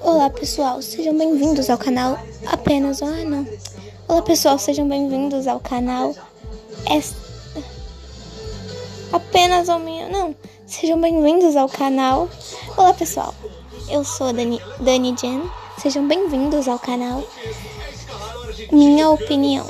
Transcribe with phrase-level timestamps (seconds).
[0.00, 3.02] Olá pessoal, sejam bem-vindos ao canal Apenas.
[3.02, 3.46] Ah, não.
[4.06, 6.14] Olá pessoal, sejam bem-vindos ao canal.
[6.86, 7.02] É.
[9.12, 10.08] Apenas ao meu.
[10.08, 10.34] Não,
[10.66, 12.28] sejam bem-vindos ao canal.
[12.76, 13.34] Olá pessoal,
[13.90, 15.42] eu sou Dani, Dani Jen.
[15.80, 17.22] Sejam bem-vindos ao canal.
[18.72, 19.66] Minha opinião.